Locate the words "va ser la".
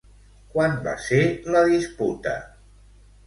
0.87-1.61